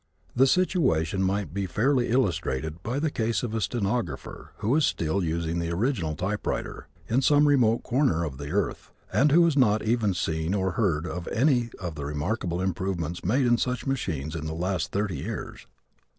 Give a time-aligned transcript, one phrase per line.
[0.35, 5.23] The situation might be fairly illustrated by the case of a stenographer who is still
[5.23, 9.83] using the original typewriter, in some remote corner of the earth, and who has not
[9.83, 14.47] even seen or heard of any of the remarkable improvements made in such machines in
[14.47, 15.67] the last thirty years.